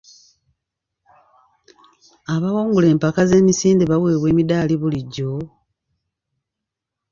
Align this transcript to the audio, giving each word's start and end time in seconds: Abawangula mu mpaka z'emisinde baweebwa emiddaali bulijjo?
Abawangula 2.33 2.87
mu 2.91 2.95
mpaka 2.99 3.21
z'emisinde 3.29 3.83
baweebwa 3.91 4.27
emiddaali 4.31 4.73
bulijjo? 4.81 5.31